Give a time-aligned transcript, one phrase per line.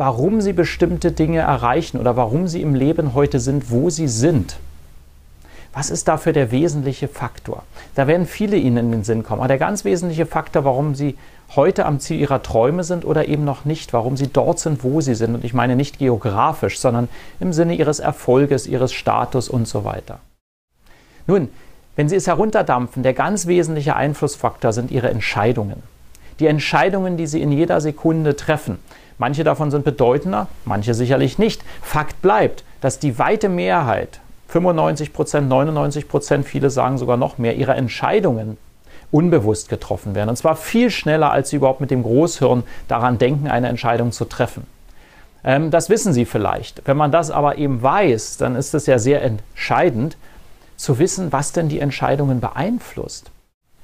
[0.00, 4.56] warum sie bestimmte Dinge erreichen oder warum sie im Leben heute sind, wo sie sind.
[5.74, 7.64] Was ist dafür der wesentliche Faktor?
[7.96, 9.42] Da werden viele Ihnen in den Sinn kommen.
[9.42, 11.18] Aber der ganz wesentliche Faktor, warum Sie
[11.54, 15.02] heute am Ziel Ihrer Träume sind oder eben noch nicht, warum Sie dort sind, wo
[15.02, 15.34] Sie sind.
[15.34, 20.20] Und ich meine nicht geografisch, sondern im Sinne Ihres Erfolges, Ihres Status und so weiter.
[21.26, 21.50] Nun,
[21.96, 25.82] wenn Sie es herunterdampfen, der ganz wesentliche Einflussfaktor sind Ihre Entscheidungen.
[26.40, 28.78] Die Entscheidungen, die Sie in jeder Sekunde treffen.
[29.18, 31.62] Manche davon sind bedeutender, manche sicherlich nicht.
[31.82, 37.56] Fakt bleibt, dass die weite Mehrheit, 95 Prozent, 99 Prozent, viele sagen sogar noch mehr,
[37.56, 38.56] ihrer Entscheidungen
[39.10, 40.30] unbewusst getroffen werden.
[40.30, 44.24] Und zwar viel schneller, als sie überhaupt mit dem Großhirn daran denken, eine Entscheidung zu
[44.24, 44.64] treffen.
[45.44, 46.86] Ähm, das wissen Sie vielleicht.
[46.86, 50.16] Wenn man das aber eben weiß, dann ist es ja sehr entscheidend
[50.76, 53.30] zu wissen, was denn die Entscheidungen beeinflusst.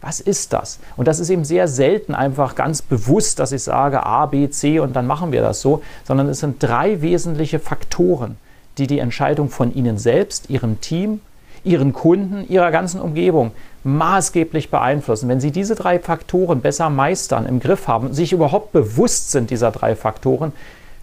[0.00, 0.78] Was ist das?
[0.96, 4.78] Und das ist eben sehr selten einfach ganz bewusst, dass ich sage A, B, C
[4.78, 8.36] und dann machen wir das so, sondern es sind drei wesentliche Faktoren,
[8.78, 11.20] die die Entscheidung von Ihnen selbst, Ihrem Team,
[11.64, 13.52] Ihren Kunden, Ihrer ganzen Umgebung
[13.84, 15.28] maßgeblich beeinflussen.
[15.28, 19.70] Wenn Sie diese drei Faktoren besser meistern, im Griff haben, sich überhaupt bewusst sind dieser
[19.70, 20.52] drei Faktoren,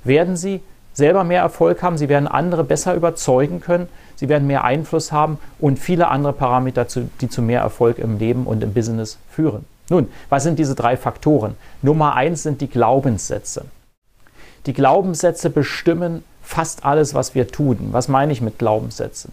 [0.03, 0.61] werden Sie
[0.97, 5.37] selber mehr Erfolg haben, Sie werden andere besser überzeugen können sie werden mehr Einfluss haben
[5.59, 6.85] und viele andere Parameter,
[7.21, 9.65] die zu mehr Erfolg im Leben und im Business führen.
[9.89, 11.55] Nun, was sind diese drei Faktoren?
[11.81, 13.65] Nummer eins sind die Glaubenssätze.
[14.65, 17.89] Die Glaubenssätze bestimmen fast alles, was wir tun.
[17.91, 19.31] Was meine ich mit Glaubenssätzen?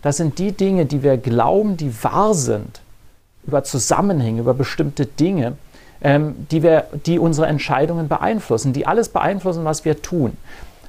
[0.00, 2.80] Das sind die Dinge, die wir glauben, die wahr sind,
[3.46, 5.56] über Zusammenhänge, über bestimmte Dinge,
[6.00, 10.36] ähm, die, wir, die unsere Entscheidungen beeinflussen, die alles beeinflussen, was wir tun.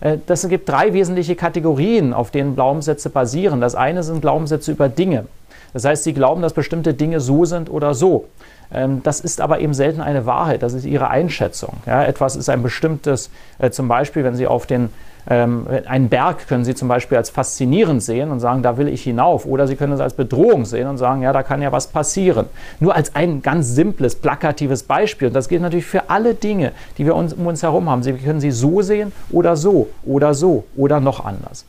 [0.04, 3.62] Äh, das gibt drei wesentliche Kategorien, auf denen Glaubenssätze basieren.
[3.62, 5.26] Das eine sind Glaubenssätze über Dinge.
[5.72, 8.26] Das heißt, sie glauben, dass bestimmte Dinge so sind oder so.
[8.72, 11.78] Ähm, das ist aber eben selten eine Wahrheit, das ist ihre Einschätzung.
[11.86, 14.90] Ja, etwas ist ein bestimmtes, äh, zum Beispiel, wenn Sie auf den
[15.30, 19.04] ähm, einen Berg können Sie zum Beispiel als faszinierend sehen und sagen, da will ich
[19.04, 19.46] hinauf.
[19.46, 22.48] Oder Sie können es als Bedrohung sehen und sagen, ja, da kann ja was passieren.
[22.80, 25.30] Nur als ein ganz simples, plakatives Beispiel.
[25.30, 28.04] Und das gilt natürlich für alle Dinge, die wir um uns herum haben.
[28.04, 31.66] Sie können sie so sehen oder so oder so oder noch anders.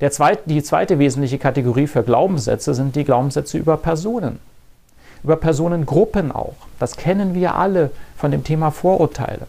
[0.00, 4.38] Der zweite, die zweite wesentliche Kategorie für Glaubenssätze sind die Glaubenssätze über Personen.
[5.24, 6.54] Über Personengruppen auch.
[6.78, 9.48] Das kennen wir alle von dem Thema Vorurteile.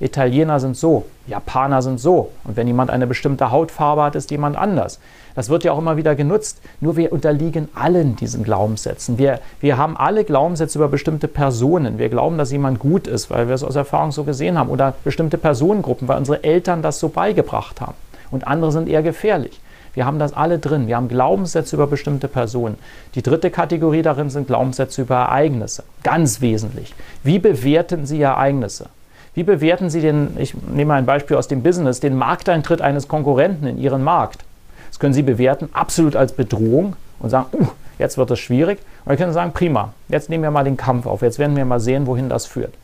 [0.00, 2.30] Italiener sind so, Japaner sind so.
[2.44, 4.98] Und wenn jemand eine bestimmte Hautfarbe hat, ist jemand anders.
[5.34, 6.60] Das wird ja auch immer wieder genutzt.
[6.80, 9.18] Nur wir unterliegen allen diesen Glaubenssätzen.
[9.18, 11.98] Wir, wir haben alle Glaubenssätze über bestimmte Personen.
[11.98, 14.70] Wir glauben, dass jemand gut ist, weil wir es aus Erfahrung so gesehen haben.
[14.70, 17.94] Oder bestimmte Personengruppen, weil unsere Eltern das so beigebracht haben.
[18.30, 19.60] Und andere sind eher gefährlich.
[19.94, 20.88] Wir haben das alle drin.
[20.88, 22.76] Wir haben Glaubenssätze über bestimmte Personen.
[23.14, 25.84] Die dritte Kategorie darin sind Glaubenssätze über Ereignisse.
[26.02, 26.94] Ganz wesentlich.
[27.22, 28.86] Wie bewerten Sie Ereignisse?
[29.34, 33.66] Wie bewerten Sie den, ich nehme ein Beispiel aus dem Business, den Markteintritt eines Konkurrenten
[33.66, 34.44] in Ihren Markt?
[34.90, 37.66] Das können Sie bewerten absolut als Bedrohung und sagen, uh,
[37.98, 38.78] jetzt wird es schwierig.
[39.04, 41.64] Oder können Sie sagen, prima, jetzt nehmen wir mal den Kampf auf, jetzt werden wir
[41.64, 42.74] mal sehen, wohin das führt.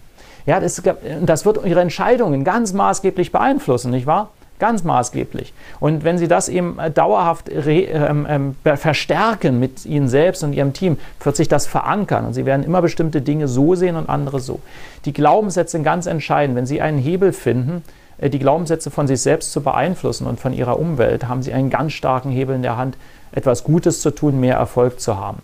[0.45, 0.83] Ja, das,
[1.21, 4.31] das wird Ihre Entscheidungen ganz maßgeblich beeinflussen, nicht wahr?
[4.61, 5.55] Ganz maßgeblich.
[5.81, 10.75] Und wenn Sie das eben äh, dauerhaft ähm, ähm, verstärken mit Ihnen selbst und Ihrem
[10.75, 14.39] Team, wird sich das verankern und Sie werden immer bestimmte Dinge so sehen und andere
[14.39, 14.61] so.
[15.07, 16.57] Die Glaubenssätze sind ganz entscheidend.
[16.57, 17.83] Wenn Sie einen Hebel finden,
[18.19, 21.71] äh, die Glaubenssätze von sich selbst zu beeinflussen und von Ihrer Umwelt, haben Sie einen
[21.71, 22.99] ganz starken Hebel in der Hand,
[23.33, 25.39] etwas Gutes zu tun, mehr Erfolg zu haben.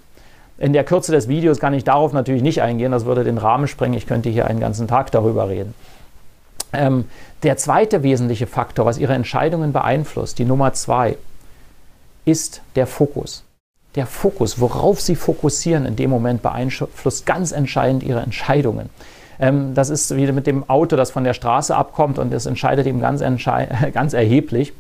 [0.59, 3.66] In der Kürze des Videos kann ich darauf natürlich nicht eingehen, das würde den Rahmen
[3.66, 3.97] sprengen.
[3.97, 5.75] Ich könnte hier einen ganzen Tag darüber reden.
[6.77, 7.05] Ähm,
[7.43, 11.17] der zweite wesentliche Faktor, was Ihre Entscheidungen beeinflusst, die Nummer zwei,
[12.25, 13.45] ist der Fokus.
[13.95, 18.91] Der Fokus, worauf Sie fokussieren in dem Moment, beeinflusst ganz entscheidend Ihre Entscheidungen.
[19.39, 22.87] Ähm, das ist wie mit dem Auto, das von der Straße abkommt und das entscheidet
[22.87, 23.22] eben ganz,
[23.93, 24.72] ganz erheblich,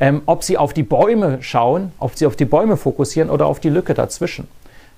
[0.00, 3.60] ähm, ob Sie auf die Bäume schauen, ob Sie auf die Bäume fokussieren oder auf
[3.60, 4.48] die Lücke dazwischen.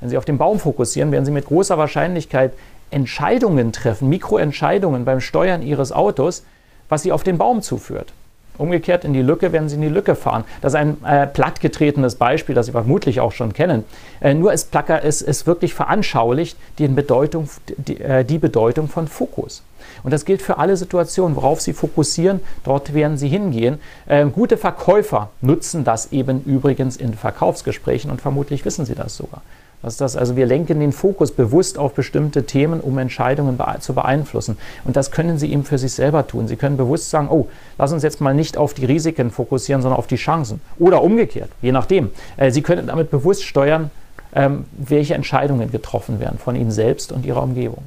[0.01, 2.53] Wenn Sie auf den Baum fokussieren, werden Sie mit großer Wahrscheinlichkeit
[2.95, 6.45] Entscheidungen treffen, Mikroentscheidungen beim Steuern Ihres Autos,
[6.89, 8.13] was Sie auf den Baum zuführt.
[8.57, 10.45] Umgekehrt in die Lücke werden sie in die Lücke fahren.
[10.61, 13.85] Das ist ein äh, plattgetretenes Beispiel, das Sie vermutlich auch schon kennen.
[14.21, 19.09] Äh, nur ist Placker ist, ist wirklich veranschaulicht die Bedeutung, die, äh, die Bedeutung von
[19.09, 19.65] Fokus.
[20.05, 23.81] Und das gilt für alle Situationen, worauf Sie fokussieren, dort werden Sie hingehen.
[24.09, 29.43] Ähm, gute Verkäufer nutzen das eben übrigens in Verkaufsgesprächen und vermutlich wissen Sie das sogar.
[29.85, 30.17] Was ist das?
[30.17, 34.57] Also wir lenken den Fokus bewusst auf bestimmte Themen, um Entscheidungen zu beeinflussen.
[34.85, 36.49] Und das können Sie eben für sich selber tun.
[36.49, 39.99] Sie können bewusst sagen, oh, lass uns jetzt mal nicht auf die Risiken fokussieren, sondern
[39.99, 40.63] auf die Chancen.
[40.79, 42.11] Oder umgekehrt, je nachdem.
[42.39, 43.91] Äh, Sie können damit bewusst steuern,
[44.35, 47.83] ähm, welche Entscheidungen getroffen werden von Ihnen selbst und Ihrer Umgebung.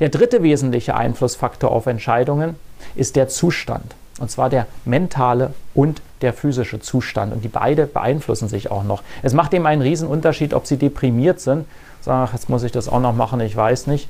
[0.00, 2.56] Der dritte wesentliche Einflussfaktor auf Entscheidungen
[2.96, 3.94] ist der Zustand.
[4.20, 7.32] Und zwar der mentale und der physische Zustand.
[7.32, 9.02] Und die beide beeinflussen sich auch noch.
[9.22, 11.66] Es macht eben einen riesen Unterschied, ob sie deprimiert sind,
[12.00, 14.08] sagen, ach, jetzt muss ich das auch noch machen, ich weiß nicht.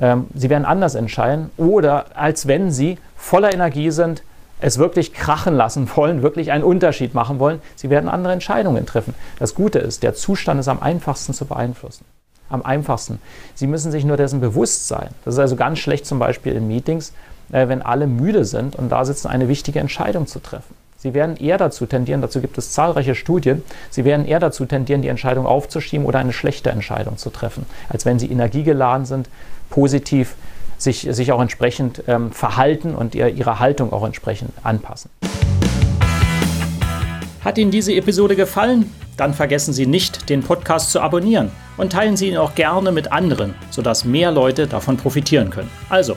[0.00, 1.50] Ähm, sie werden anders entscheiden.
[1.56, 4.22] Oder als wenn sie voller Energie sind,
[4.62, 7.60] es wirklich krachen lassen wollen, wirklich einen Unterschied machen wollen.
[7.74, 9.14] Sie werden andere Entscheidungen treffen.
[9.38, 12.04] Das Gute ist, der Zustand ist am einfachsten zu beeinflussen.
[12.48, 13.18] Am einfachsten.
[13.54, 15.08] Sie müssen sich nur dessen bewusst sein.
[15.24, 17.12] Das ist also ganz schlecht zum Beispiel in Meetings,
[17.50, 20.74] äh, wenn alle müde sind und da sitzen, eine wichtige Entscheidung zu treffen.
[20.96, 25.02] Sie werden eher dazu tendieren, dazu gibt es zahlreiche Studien, Sie werden eher dazu tendieren,
[25.02, 29.28] die Entscheidung aufzuschieben oder eine schlechte Entscheidung zu treffen, als wenn Sie energiegeladen sind,
[29.68, 30.36] positiv
[30.78, 35.10] sich, sich auch entsprechend ähm, verhalten und ihr, ihre Haltung auch entsprechend anpassen.
[37.44, 38.92] Hat Ihnen diese Episode gefallen?
[39.16, 43.10] Dann vergessen Sie nicht, den Podcast zu abonnieren und teilen Sie ihn auch gerne mit
[43.10, 45.70] anderen, sodass mehr Leute davon profitieren können.
[45.88, 46.16] Also,